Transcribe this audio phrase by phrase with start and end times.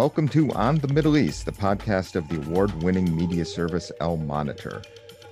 [0.00, 4.16] Welcome to On the Middle East, the podcast of the award winning media service Al
[4.16, 4.80] Monitor,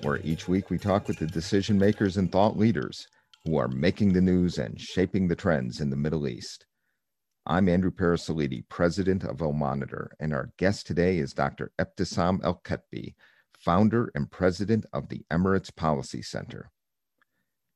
[0.02, 3.08] where each week we talk with the decision makers and thought leaders
[3.46, 6.66] who are making the news and shaping the trends in the Middle East.
[7.46, 11.72] I'm Andrew Parasiliti, president of Al Monitor, and our guest today is Dr.
[11.78, 13.14] Ebtissam El Khatbi,
[13.58, 16.70] founder and president of the Emirates Policy Center.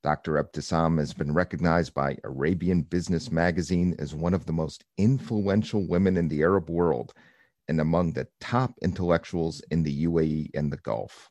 [0.03, 0.43] Dr.
[0.43, 6.17] Ebtissam has been recognized by Arabian Business Magazine as one of the most influential women
[6.17, 7.15] in the Arab world
[7.69, 11.31] and among the top intellectuals in the UAE and the Gulf.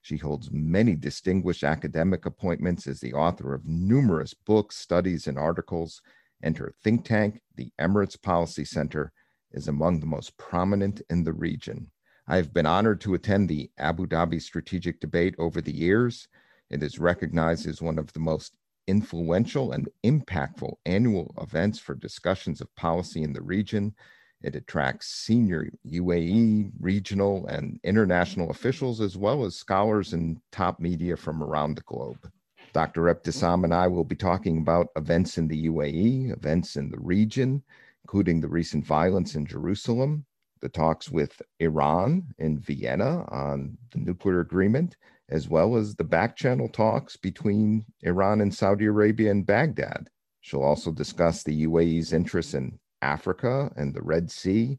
[0.00, 6.02] She holds many distinguished academic appointments as the author of numerous books, studies, and articles,
[6.42, 9.12] and her think tank, the Emirates Policy Center,
[9.52, 11.92] is among the most prominent in the region.
[12.26, 16.26] I have been honored to attend the Abu Dhabi Strategic Debate over the years
[16.72, 18.54] it is recognized as one of the most
[18.86, 23.94] influential and impactful annual events for discussions of policy in the region.
[24.42, 31.16] It attracts senior UAE, regional, and international officials, as well as scholars and top media
[31.16, 32.30] from around the globe.
[32.72, 33.02] Dr.
[33.02, 37.62] Ebtissam and I will be talking about events in the UAE, events in the region,
[38.04, 40.24] including the recent violence in Jerusalem,
[40.62, 44.96] the talks with Iran in Vienna on the nuclear agreement,
[45.28, 50.08] as well as the back channel talks between Iran and Saudi Arabia and Baghdad.
[50.40, 54.78] She'll also discuss the UAE's interests in Africa and the Red Sea,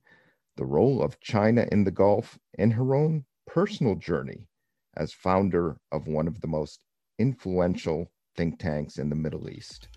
[0.56, 4.47] the role of China in the Gulf, and her own personal journey
[4.95, 6.86] as founder of one of the most
[7.20, 9.90] influential think tanks in the Middle East.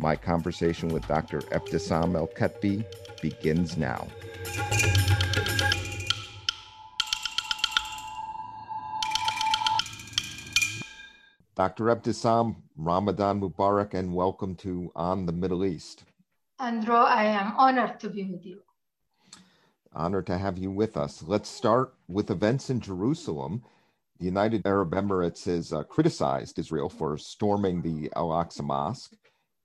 [0.00, 1.40] My conversation with Dr.
[1.50, 2.84] Ebtissam El Khatbi
[3.20, 4.06] begins now.
[11.56, 11.86] Dr.
[11.86, 16.04] Ebtissam, Ramadan Mubarak, and welcome to On the Middle East.
[16.60, 18.60] Andrew, I am honored to be with you.
[19.92, 21.24] Honored to have you with us.
[21.26, 23.64] Let's start with events in Jerusalem.
[24.20, 29.16] The United Arab Emirates has uh, criticized Israel for storming the Al Aqsa Mosque,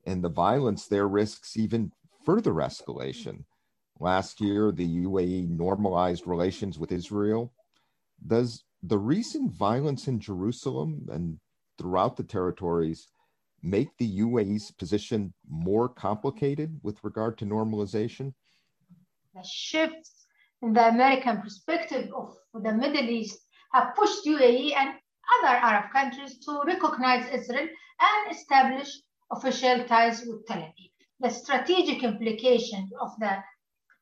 [0.05, 1.91] and the violence there risks even
[2.25, 3.43] further escalation.
[3.99, 7.53] Last year, the UAE normalized relations with Israel.
[8.25, 11.39] Does the recent violence in Jerusalem and
[11.77, 13.07] throughout the territories
[13.61, 18.33] make the UAE's position more complicated with regard to normalization?
[19.33, 20.25] The shifts
[20.61, 23.39] in the American perspective of the Middle East
[23.73, 24.95] have pushed UAE and
[25.35, 27.67] other Arab countries to recognize Israel
[27.99, 28.89] and establish
[29.33, 30.91] official ties with Tel Aviv.
[31.19, 33.33] The strategic implications of the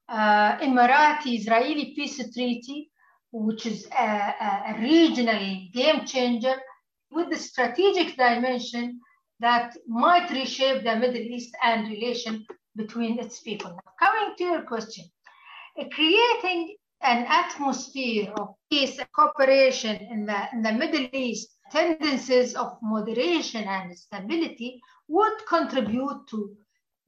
[0.10, 2.92] uh, Emirati-Israeli peace treaty,
[3.32, 4.34] which is a,
[4.72, 5.44] a regional
[5.74, 6.56] game changer,
[7.12, 9.00] with the strategic dimension
[9.40, 13.72] that might reshape the Middle East and relation between its people.
[13.72, 15.06] Now, coming to your question,
[15.80, 22.54] uh, creating an atmosphere of peace and cooperation in the, in the Middle East, tendencies
[22.54, 24.80] of moderation and stability
[25.12, 26.40] would contribute to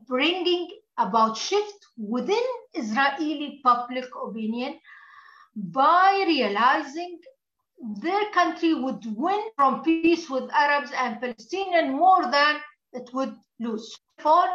[0.07, 4.79] bringing about shift within Israeli public opinion
[5.55, 7.19] by realizing
[8.01, 12.57] their country would win from peace with Arabs and Palestinians more than
[12.93, 13.87] it would lose.
[14.19, 14.45] For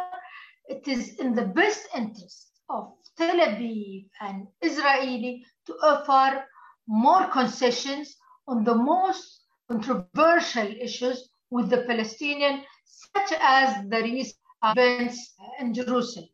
[0.67, 6.45] it is in the best interest of Tel Aviv and Israeli to offer
[6.87, 8.15] more concessions
[8.47, 16.29] on the most controversial issues with the Palestinian, such as the recent events in Jerusalem.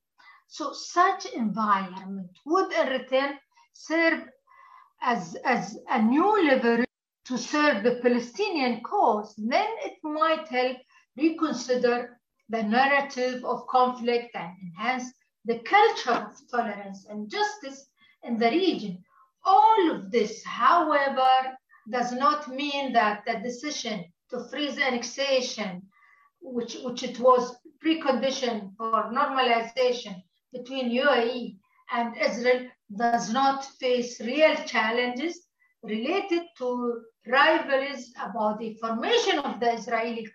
[0.47, 3.38] So such environment would in return
[3.73, 4.27] serve
[5.01, 6.88] as, as a new leverage
[7.25, 10.77] to serve the Palestinian cause, then it might help
[11.17, 15.11] reconsider the narrative of conflict and enhance
[15.45, 17.87] the culture of tolerance and justice
[18.23, 19.03] in the region.
[19.43, 21.57] All of this, however,
[21.89, 25.84] does not mean that the decision to freeze annexation,
[26.45, 30.15] which, which it was precondition for normalization
[30.53, 31.57] between UAE
[31.91, 35.47] and Israel, does not face real challenges
[35.83, 40.27] related to rivalries about the formation of the Israeli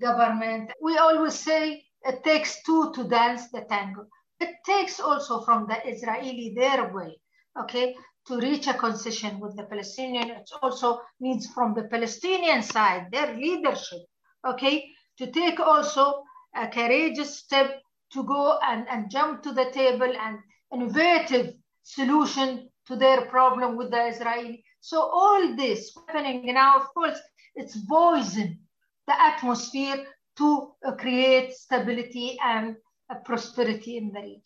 [0.00, 0.72] government.
[0.82, 4.06] We always say it takes two to dance the tango.
[4.40, 7.18] It takes also from the Israeli their way,
[7.58, 7.96] okay,
[8.26, 10.30] to reach a concession with the Palestinian.
[10.30, 14.02] It also needs from the Palestinian side, their leadership,
[14.44, 16.22] okay, to take also
[16.54, 17.80] a courageous step
[18.12, 20.38] to go and, and jump to the table and
[20.72, 24.64] innovative solution to their problem with the Israeli.
[24.80, 27.18] So all this happening now, of course,
[27.54, 28.58] it's poison
[29.06, 30.04] the atmosphere
[30.38, 32.76] to create stability and
[33.24, 34.42] prosperity in the region.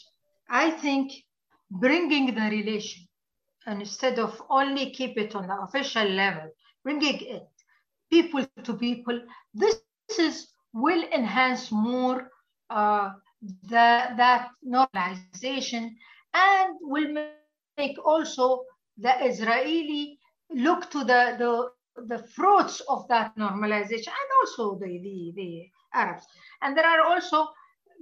[0.48, 1.12] I think
[1.70, 3.06] bringing the relation
[3.66, 6.50] and instead of only keep it on the official level,
[6.82, 7.48] bringing it
[8.10, 9.20] people to people,
[9.54, 9.80] this
[10.18, 12.30] is will enhance more
[12.70, 13.10] uh,
[13.62, 15.90] the, that normalization
[16.34, 17.12] and will
[17.78, 18.62] make also
[18.98, 20.18] the Israeli
[20.50, 21.70] look to the, the,
[22.06, 26.24] the fruits of that normalization and also the, the, the Arabs.
[26.62, 27.48] And there are also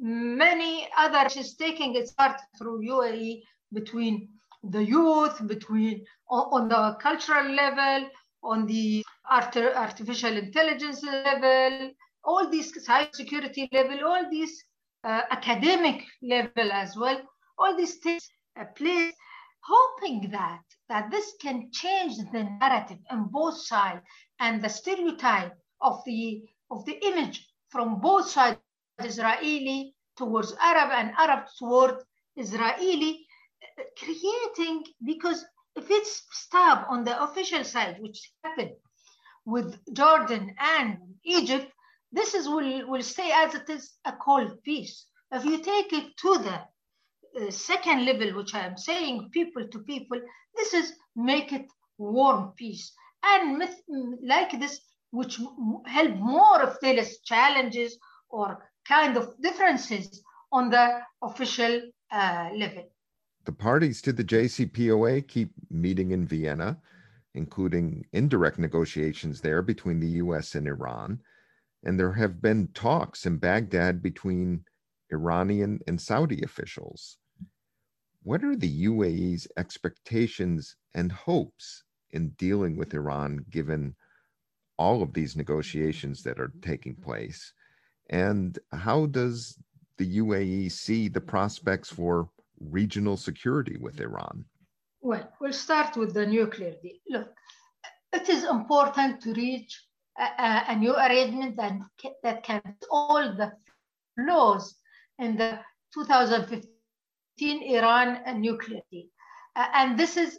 [0.01, 3.43] many other is taking its part through UAE
[3.73, 4.29] between
[4.63, 8.09] the youth, between on, the cultural level,
[8.43, 11.91] on the art, artificial intelligence level,
[12.29, 14.55] all these cyber security level, all these
[15.05, 17.19] uh, academic level as well,
[17.59, 18.29] all these things
[18.61, 19.15] uh, place,
[19.65, 20.61] hoping that
[20.91, 24.03] that this can change the narrative on both sides
[24.41, 28.59] and the stereotype of the of the image from both sides,
[29.01, 31.95] Israeli towards Arab and Arab toward
[32.37, 33.27] Israeli,
[34.03, 35.45] creating because
[35.77, 38.73] if it's stop on the official side, which happened
[39.47, 41.73] with Jordan and Egypt,
[42.13, 45.07] this is will, will stay as it is a cold peace.
[45.33, 49.79] If you take it to the uh, second level, which I am saying people to
[49.81, 50.21] people,
[50.57, 51.67] this is make it
[51.99, 52.93] warm peace.
[53.23, 53.77] And myth,
[54.23, 55.39] like this, which
[55.87, 57.99] help more of there is challenges
[58.31, 60.23] or kind of differences
[60.53, 62.85] on the official uh, level.
[63.45, 66.79] The parties to the JCPOA keep meeting in Vienna,
[67.35, 71.21] including indirect negotiations there between the US and Iran.
[71.85, 74.65] And there have been talks in Baghdad between
[75.13, 77.19] Iranian and Saudi officials.
[78.23, 83.95] What are the UAE's expectations and hopes in dealing with Iran given
[84.77, 87.53] all of these negotiations that are taking place?
[88.11, 89.59] And how does
[89.99, 94.45] the UAE see the prospects for regional security with Iran?
[95.01, 96.99] Well, we'll start with the nuclear deal.
[97.09, 97.33] Look,
[98.13, 99.88] it is important to reach
[100.19, 101.79] a, a new arrangement that,
[102.23, 102.61] that can
[102.91, 103.53] all the
[104.17, 104.75] flaws
[105.19, 105.61] in the
[105.95, 109.07] 2015 Iran nuclear deal.
[109.55, 110.39] Uh, and this is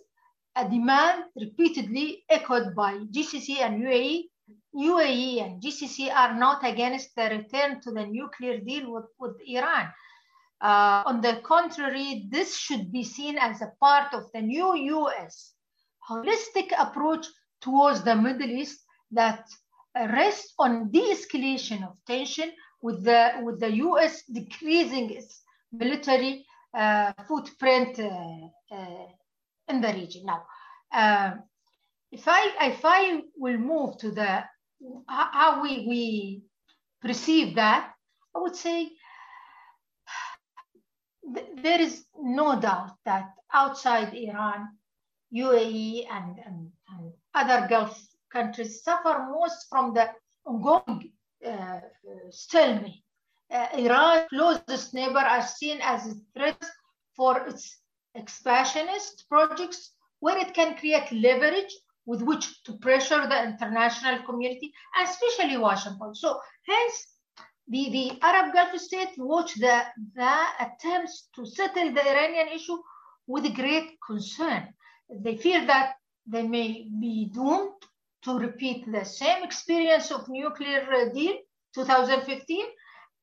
[0.56, 4.24] a demand repeatedly echoed by GCC and UAE.
[4.76, 9.92] UAE and GCC are not against the return to the nuclear deal with, with Iran.
[10.62, 15.54] Uh, on the contrary, this should be seen as a part of the new US
[16.10, 17.28] holistic approach
[17.62, 19.46] towards the Middle East that
[19.95, 22.51] rests on de-escalation of tension
[22.81, 25.41] with the, with the US decreasing its
[25.71, 29.07] military uh, footprint uh, uh,
[29.68, 30.25] in the region.
[30.25, 30.44] Now,
[30.91, 31.31] uh,
[32.12, 34.44] if I if I will move to the
[35.07, 36.42] how we we
[37.01, 37.92] perceive that,
[38.35, 38.92] I would say
[41.62, 44.69] there is no doubt that outside Iran,
[45.33, 48.00] UAE and, and, and other Gulf
[48.31, 50.10] countries suffer most from the
[50.46, 51.12] ongoing
[51.46, 51.80] uh,
[52.30, 53.04] stalemate.
[53.52, 56.64] Uh, Iran's closest neighbor are seen as a threat
[57.16, 57.80] for its
[58.16, 61.74] expansionist projects, where it can create leverage
[62.06, 66.14] with which to pressure the international community, and especially Washington.
[66.16, 67.08] So, hence,
[67.68, 69.83] the, the Arab Gulf states watch the,
[70.16, 72.78] the attempts to settle the Iranian issue
[73.28, 74.74] with great concern.
[75.09, 75.95] They fear that
[76.26, 77.74] they may be doomed
[78.23, 81.38] to repeat the same experience of nuclear deal
[81.73, 82.66] 2015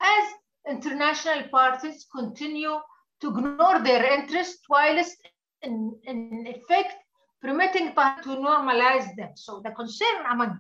[0.00, 0.29] as
[0.69, 2.76] international parties continue
[3.21, 5.17] to ignore their interests whilst
[5.62, 6.95] in, in effect
[7.43, 9.31] permitting to normalize them.
[9.35, 10.59] So the concern among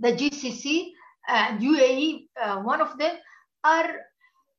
[0.00, 0.90] the GCC
[1.28, 3.16] and UAE, uh, one of them,
[3.64, 3.90] are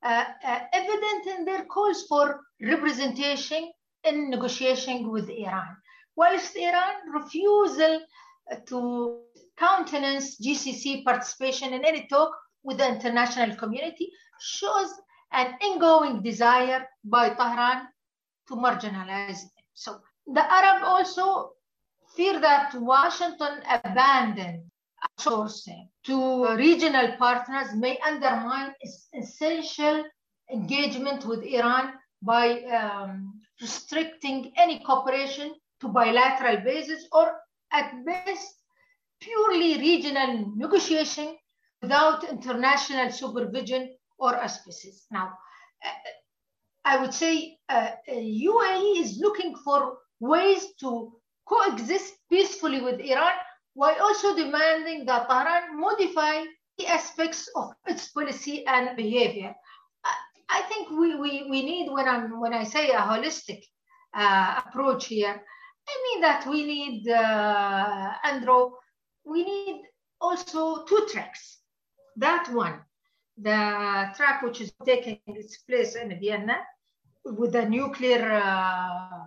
[0.03, 3.71] uh, uh, evident in their calls for representation
[4.03, 5.75] in negotiation with Iran.
[6.15, 7.99] Whilst Iran refusal
[8.67, 9.19] to
[9.57, 12.31] countenance GCC participation in any talk
[12.63, 14.89] with the international community shows
[15.31, 17.87] an ongoing desire by Tehran
[18.47, 19.65] to marginalize them.
[19.73, 21.51] So the Arab also
[22.15, 24.63] fear that Washington abandoned
[25.03, 28.73] outsourcing to regional partners may undermine
[29.13, 30.03] essential
[30.51, 37.33] engagement with Iran by um, restricting any cooperation to bilateral basis or
[37.73, 38.55] at best
[39.19, 41.35] purely regional negotiation
[41.81, 45.05] without international supervision or auspices.
[45.11, 45.33] Now,
[45.83, 45.89] uh,
[46.85, 51.13] I would say uh, UAE is looking for ways to
[51.45, 53.33] coexist peacefully with Iran
[53.73, 56.43] while also demanding that Tehran modify
[56.77, 59.53] the aspects of its policy and behavior.
[60.49, 63.63] I think we, we, we need, when, I'm, when I say a holistic
[64.13, 65.41] uh, approach here.
[65.87, 68.71] I mean that we need, uh, Andrew,
[69.25, 69.83] we need
[70.19, 71.59] also two tracks.
[72.15, 72.81] That one,
[73.37, 76.57] the track which is taking its place in Vienna
[77.25, 79.25] with the nuclear, uh,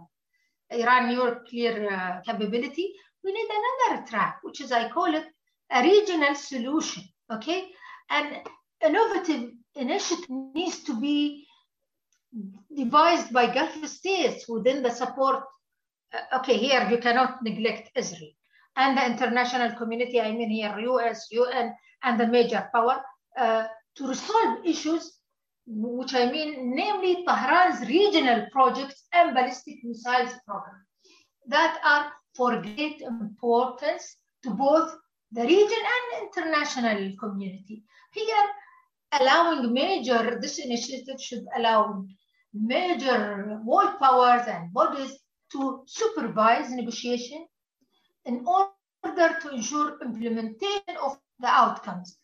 [0.71, 2.95] Iran nuclear uh, capability,
[3.25, 5.25] we need another track, which is, I call it
[5.71, 7.69] a regional solution, okay?
[8.11, 8.37] And
[8.85, 11.47] innovative initiative needs to be
[12.75, 15.45] devised by Gulf states within the support.
[16.17, 18.33] Uh, okay, here you cannot neglect Israel
[18.77, 23.03] and the international community, I mean here US, UN, and the major power
[23.37, 23.65] uh,
[23.97, 25.19] to resolve issues,
[25.67, 30.81] which I mean namely Tehran's regional projects and ballistic missiles program
[31.49, 34.95] that are for great importance to both
[35.33, 37.83] the region and international community.
[38.13, 38.47] Here,
[39.19, 42.05] allowing major, this initiative should allow
[42.53, 45.19] major world powers and bodies
[45.53, 47.47] to supervise negotiation
[48.25, 52.19] in order to ensure implementation of the outcomes.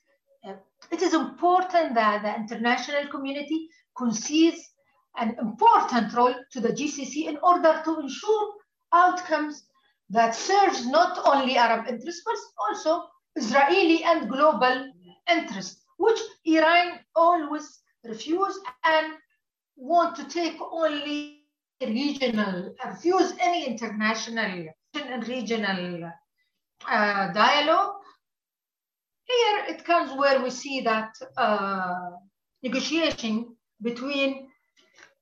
[0.47, 0.55] Uh,
[0.91, 4.61] it is important that the international community concedes
[5.17, 8.55] an important role to the GCC in order to ensure
[8.93, 9.65] outcomes
[10.11, 12.37] that serves not only Arab interests, but
[12.67, 13.05] also
[13.37, 14.91] Israeli and global
[15.31, 19.15] interests, which Iran always refuse and
[19.77, 21.42] want to take only
[21.87, 26.13] regional, refuse any international and regional
[26.89, 27.95] uh, dialogue.
[29.25, 32.11] Here it comes where we see that uh,
[32.63, 34.49] negotiation between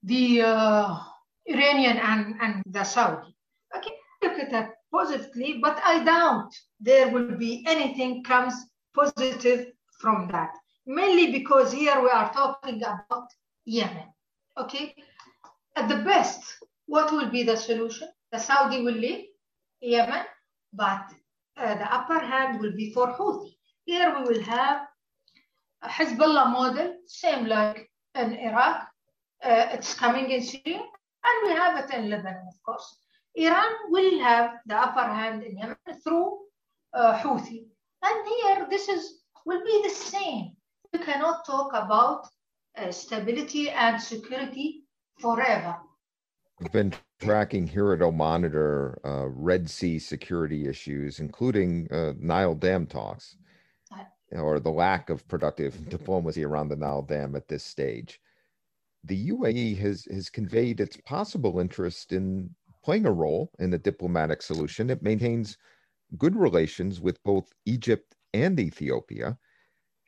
[0.03, 0.99] the uh,
[1.47, 3.35] Iranian and, and the Saudi.
[3.77, 6.51] Okay, look at that positively, but I doubt
[6.81, 8.55] there will be anything comes
[8.95, 9.67] positive
[10.01, 10.51] from that.
[10.87, 13.29] Mainly because here we are talking about
[13.65, 14.09] Yemen.
[14.59, 14.95] Okay,
[15.81, 16.43] at the best,
[16.87, 18.09] what will be the solution?
[18.33, 19.25] The Saudi will leave
[19.81, 20.25] Yemen,
[20.75, 21.07] but
[21.57, 23.57] uh, the upper hand will be for Houthi.
[23.85, 24.83] Here we will have
[25.83, 28.89] a Hezbollah model, same like in Iraq.
[29.43, 30.83] Uh, it's coming in Syria,
[31.27, 32.99] and we have it in Lebanon, of course.
[33.35, 36.41] Iran will have the upper hand in Yemen through
[36.93, 37.65] uh, Houthi.
[38.03, 40.51] And here, this is will be the same.
[40.93, 42.27] We cannot talk about
[42.77, 44.80] uh, stability and security
[45.21, 45.77] forever.
[46.61, 52.87] We've been tracking here at Monitor uh, Red Sea security issues, including uh, Nile Dam
[52.87, 53.37] talks,
[54.33, 58.21] or the lack of productive diplomacy around the Nile Dam at this stage.
[59.05, 62.51] The UAE has has conveyed its possible interest in
[62.85, 64.91] playing a role in the diplomatic solution.
[64.91, 65.57] It maintains
[66.19, 69.39] good relations with both Egypt and Ethiopia.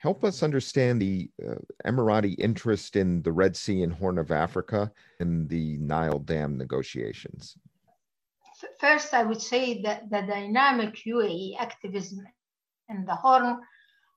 [0.02, 1.54] Help us understand the uh,
[1.86, 4.90] Emirati interest in the Red Sea and Horn of Africa
[5.20, 7.56] and the Nile Dam negotiations.
[8.80, 12.26] First, I would say that the dynamic UAE activism
[12.88, 13.60] in the Horn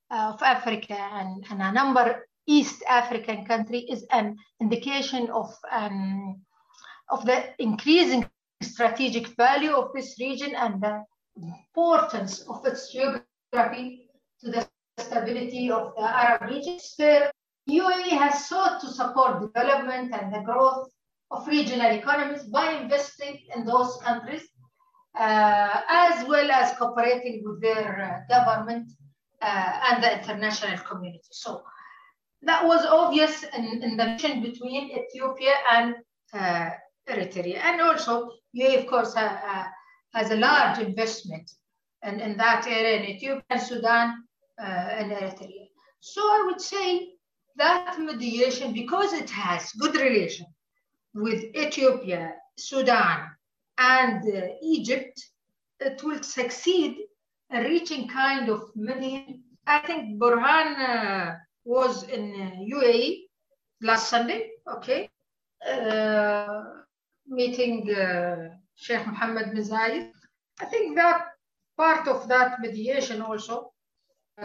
[0.09, 6.41] of Africa and, and a number East African country is an indication of um,
[7.09, 8.27] of the increasing
[8.63, 11.03] strategic value of this region and the
[11.37, 14.09] importance of its geography
[14.41, 14.67] to the
[14.99, 16.77] stability of the Arab region.
[16.97, 17.31] The
[17.69, 20.89] UAE has sought to support development and the growth
[21.31, 24.47] of regional economies by investing in those countries,
[25.19, 28.91] uh, as well as cooperating with their uh, government
[29.41, 31.27] uh, and the international community.
[31.31, 31.63] So
[32.43, 35.95] that was obvious in, in the mission between Ethiopia and
[36.33, 36.69] uh,
[37.09, 37.57] Eritrea.
[37.57, 41.49] And also, UAE, of course, has a large investment
[42.03, 44.23] in, in that area in Ethiopia and Sudan
[44.59, 45.67] uh, and Eritrea.
[45.99, 47.09] So I would say
[47.57, 50.45] that mediation, because it has good relation
[51.13, 53.29] with Ethiopia, Sudan,
[53.77, 55.19] and uh, Egypt,
[55.79, 56.97] it will succeed
[57.51, 59.43] in reaching kind of mediation.
[59.67, 63.23] I think Burhan uh, was in UAE
[63.81, 65.09] last Sunday, okay,
[65.67, 66.63] uh,
[67.27, 70.11] meeting uh, Sheikh Mohammed bin Zayed.
[70.59, 71.25] I think that
[71.77, 73.71] part of that mediation also,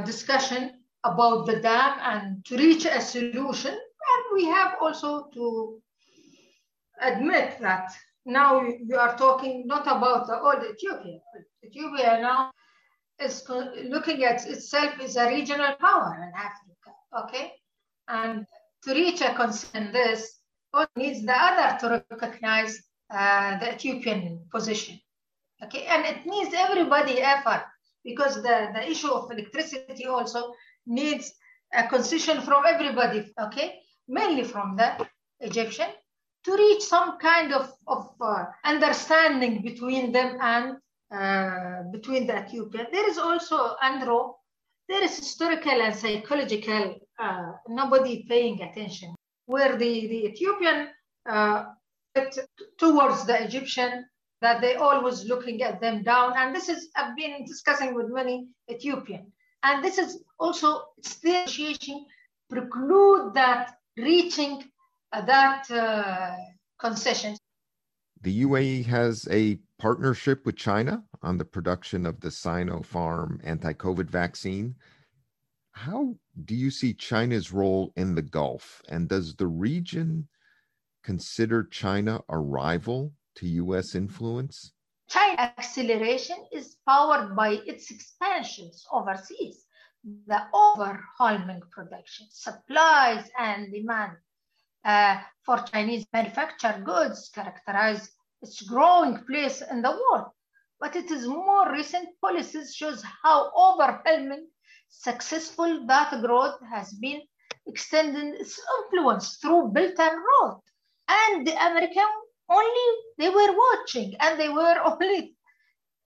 [0.05, 3.73] discussion about the dam and to reach a solution.
[3.73, 5.81] And we have also to
[7.01, 7.91] admit that
[8.27, 11.19] now you are talking not about the old Ethiopia.
[11.65, 12.53] Ethiopia now
[13.19, 13.45] is
[13.85, 16.91] looking at itself as a regional power in Africa,
[17.25, 17.53] okay?
[18.09, 18.47] And
[18.85, 22.81] to reach a consensus, one needs the other to recognize
[23.11, 25.01] uh, the Ethiopian position.
[25.63, 27.65] Okay, and it needs everybody effort
[28.05, 30.53] because the, the issue of electricity also
[30.87, 31.33] needs
[31.73, 35.07] a concession from everybody, okay, mainly from the
[35.41, 35.89] Egyptian
[36.45, 40.77] to reach some kind of, of uh, understanding between them and
[41.13, 42.87] uh, between the Ethiopian.
[42.93, 44.33] There is also, Andrew,
[44.89, 49.15] there is historical and psychological, uh, nobody paying attention,
[49.47, 50.89] where the, the Ethiopian
[51.29, 51.65] uh,
[52.79, 54.07] towards the Egyptian,
[54.41, 56.33] that they always looking at them down.
[56.37, 59.33] And this is, I've been discussing with many Ethiopian.
[59.63, 62.07] And this is also, it's the negotiation
[62.49, 64.65] preclude that reaching
[65.13, 66.37] that uh,
[66.79, 67.37] concession.
[68.23, 74.11] The UAE has a partnership with China on the production of the Sinopharm anti COVID
[74.11, 74.75] vaccine.
[75.73, 78.83] How do you see China's role in the Gulf?
[78.89, 80.29] And does the region
[81.03, 84.73] consider China a rival to US influence?
[85.09, 89.65] China acceleration is powered by its expansions overseas,
[90.05, 94.13] the overwhelming production, supplies, and demand
[94.85, 98.11] uh, for Chinese manufactured goods characterize
[98.43, 100.29] its growing place in the world.
[100.79, 104.47] But it is more recent policies shows how overwhelming
[104.89, 107.23] successful that growth has been
[107.67, 110.61] extending its influence through Belt and Road.
[111.09, 112.09] And the American
[112.51, 112.89] only
[113.19, 115.35] they were watching and they were only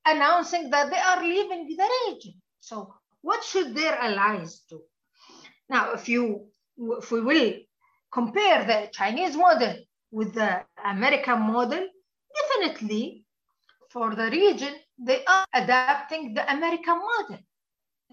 [0.07, 2.35] announcing that they are leaving the region.
[2.61, 4.83] So what should their allies do?
[5.69, 6.47] Now, if you
[6.77, 7.53] if we will
[8.13, 9.75] compare the Chinese model
[10.11, 11.89] with the American model,
[12.41, 13.25] definitely
[13.91, 17.39] for the region, they are adapting the American model.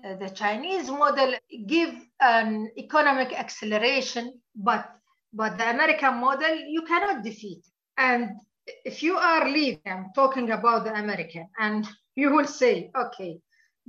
[0.03, 1.33] Uh, the Chinese model
[1.67, 4.89] give an economic acceleration, but,
[5.33, 7.63] but the American model, you cannot defeat.
[7.97, 8.39] And
[8.85, 13.39] if you are leaving, I'm talking about the American, and you will say, okay,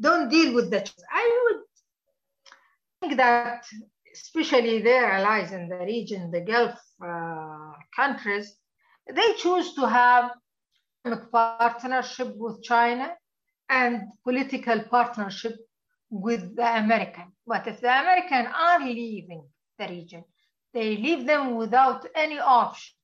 [0.01, 1.63] don't deal with the, I would
[3.01, 3.65] think that
[4.13, 8.57] especially their allies in the region, the Gulf uh, countries,
[9.13, 10.31] they choose to have
[11.05, 13.13] a partnership with China
[13.69, 15.57] and political partnership
[16.11, 17.33] with the American.
[17.47, 19.45] But if the American are leaving
[19.79, 20.25] the region,
[20.75, 22.95] they leave them without any option.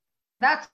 [0.40, 0.68] That's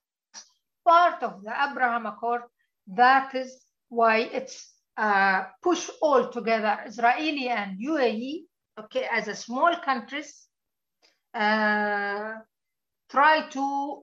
[0.85, 2.42] part of the Abraham Accord.
[2.87, 8.44] That is why it's uh, push all together, Israeli and UAE,
[8.79, 10.47] okay, as a small countries,
[11.35, 12.35] uh,
[13.11, 14.03] try to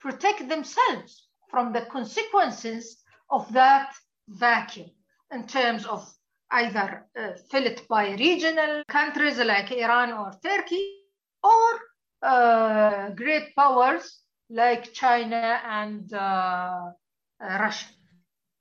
[0.00, 3.94] protect themselves from the consequences of that
[4.28, 4.90] vacuum
[5.32, 6.06] in terms of
[6.50, 10.94] either uh, filled by regional countries like Iran or Turkey
[11.42, 11.80] or
[12.22, 16.92] uh, great powers like China and uh,
[17.40, 17.86] Russia.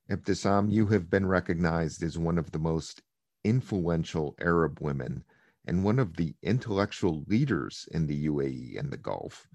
[0.09, 3.01] Ibtisam, you have been recognized as one of the most
[3.43, 5.23] influential Arab women
[5.65, 9.47] and one of the intellectual leaders in the UAE and the Gulf.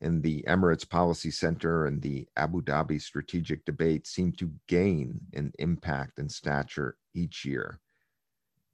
[0.00, 5.52] And the Emirates Policy Center and the Abu Dhabi Strategic Debate seem to gain in
[5.58, 7.80] impact and stature each year.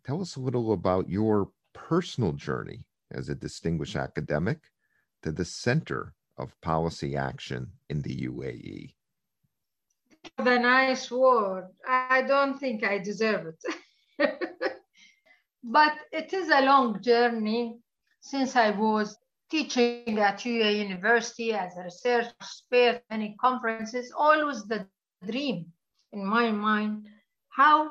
[0.04, 4.58] Tell us a little about your personal journey as a distinguished academic
[5.22, 8.94] to the center of policy action in the UAE.
[10.36, 11.68] The nice word.
[11.86, 13.62] I don't think I deserve it.
[15.62, 17.78] But it is a long journey
[18.20, 19.16] since I was
[19.50, 24.86] teaching at UA University as a researcher, spared many conferences, always the
[25.26, 25.72] dream
[26.12, 27.08] in my mind
[27.50, 27.90] how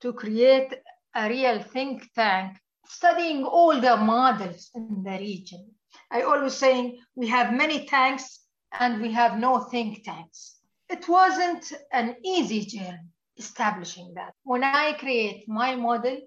[0.00, 0.74] to create
[1.14, 5.73] a real think tank studying all the models in the region.
[6.14, 8.38] I always saying we have many tanks
[8.70, 10.60] and we have no think tanks.
[10.88, 14.32] It wasn't an easy journey establishing that.
[14.44, 16.20] When I create my model,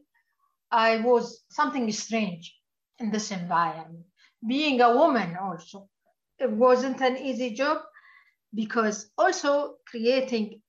[0.69, 2.53] I was something strange
[2.99, 4.05] in this environment.
[4.45, 5.87] Being a woman, also,
[6.37, 7.77] it wasn't an easy job
[8.53, 10.61] because also creating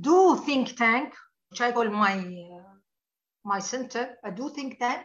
[0.00, 1.12] do think tank,
[1.50, 2.74] which I call my uh,
[3.44, 5.04] my center, a do think tank.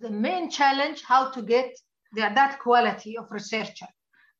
[0.00, 1.76] The main challenge how to get
[2.16, 3.86] the, that quality of researcher.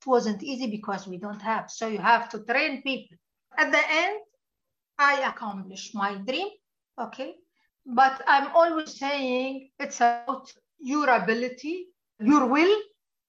[0.00, 1.70] It wasn't easy because we don't have.
[1.70, 3.16] So you have to train people.
[3.56, 4.20] At the end,
[4.98, 6.48] I accomplished my dream.
[6.98, 7.34] Okay,
[7.84, 11.86] but I'm always saying it's about your ability,
[12.18, 12.76] your will.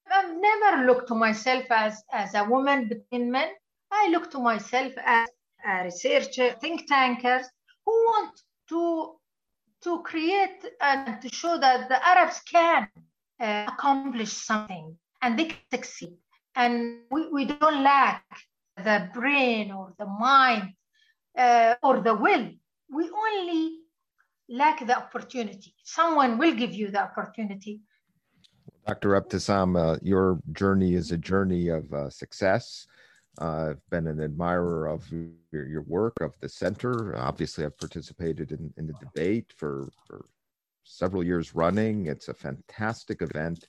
[0.10, 3.50] I've never looked to myself as, as a woman between men.
[3.92, 5.28] I look to myself as
[5.66, 7.46] a researcher, think tankers
[7.86, 9.16] who want to,
[9.84, 12.88] to create and to show that the Arabs can
[13.40, 16.18] uh, accomplish something and they can succeed.
[16.56, 18.24] And we, we don't lack
[18.78, 20.74] the brain or the mind
[21.38, 22.50] uh, or the will.
[22.90, 23.80] We only
[24.50, 25.74] lack the opportunity.
[25.84, 27.82] Someone will give you the opportunity.
[28.88, 29.20] Dr.
[29.20, 32.88] Ebtissam, uh, your journey is a journey of uh, success.
[33.40, 35.06] Uh, I've been an admirer of
[35.52, 37.16] your, your, work, of the center.
[37.18, 40.26] Obviously, I've participated in, in the debate for, for
[40.88, 42.08] several years running.
[42.08, 43.68] It's a fantastic event.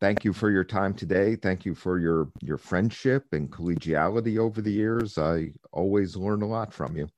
[0.00, 1.36] Thank you for your time today.
[1.36, 5.18] Thank you for your, your friendship and collegiality over the years.
[5.18, 7.08] I always learn a lot from you.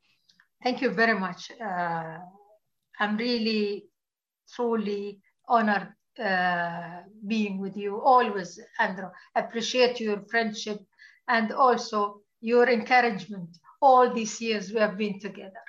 [0.63, 1.51] Thank you very much.
[1.61, 2.19] Uh,
[3.01, 3.87] I'm really,
[4.55, 9.09] truly honored uh, being with you always, Andrew.
[9.35, 10.79] Appreciate your friendship
[11.29, 15.65] and also your encouragement all these years we have been together.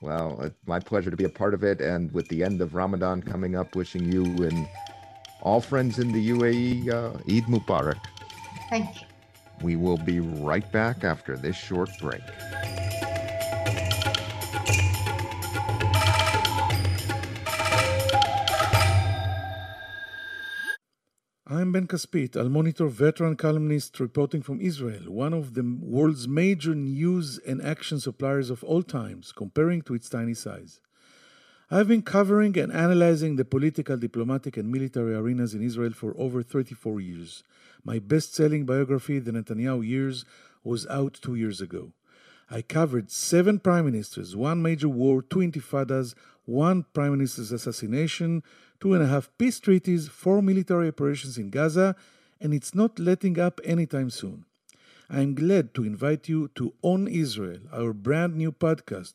[0.00, 1.80] Well, it's my pleasure to be a part of it.
[1.80, 4.66] And with the end of Ramadan coming up, wishing you and
[5.42, 8.00] all friends in the UAE uh, Eid Mubarak.
[8.70, 9.06] Thank you.
[9.62, 12.22] We will be right back after this short break.
[21.52, 26.76] I'm Ben Caspit, Al Monitor veteran columnist reporting from Israel, one of the world's major
[26.76, 30.78] news and action suppliers of all times, comparing to its tiny size.
[31.68, 36.40] I've been covering and analyzing the political, diplomatic, and military arenas in Israel for over
[36.44, 37.42] 34 years.
[37.82, 40.24] My best selling biography, The Netanyahu Years,
[40.62, 41.90] was out two years ago.
[42.48, 48.44] I covered seven prime ministers, one major war, two intifadas, one prime minister's assassination,
[48.80, 51.94] two and a half peace treaties, four military operations in Gaza,
[52.40, 54.46] and it's not letting up anytime soon.
[55.10, 59.14] I'm glad to invite you to On Israel, our brand new podcast,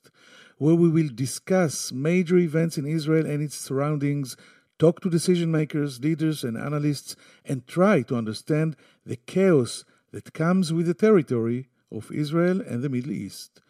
[0.57, 4.37] where we will discuss major events in Israel and its surroundings,
[4.77, 8.75] talk to decision makers, leaders, and analysts, and try to understand
[9.05, 13.61] the chaos that comes with the territory of Israel and the Middle East.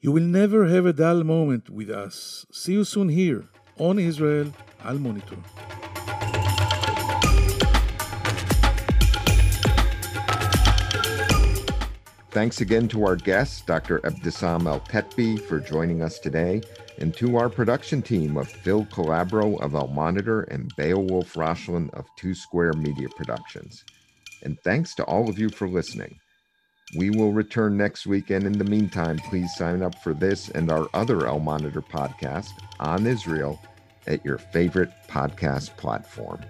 [0.00, 2.46] You will never have a dull moment with us.
[2.52, 4.52] See you soon here on Israel
[4.88, 5.36] Al Monitor.
[12.30, 13.98] Thanks again to our guest, Dr.
[13.98, 16.62] Ebtissam El Khatbi, for joining us today,
[16.96, 22.06] and to our production team of Phil Calabro of Al Monitor and Beowulf Roshland of
[22.16, 23.84] Two Square Media Productions.
[24.42, 26.18] And thanks to all of you for listening.
[26.96, 30.70] We will return next week, and in the meantime, please sign up for this and
[30.70, 33.60] our other Al Monitor podcast on Israel
[34.08, 36.40] at your favorite podcast platform.